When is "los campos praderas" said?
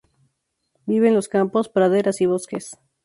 1.13-2.21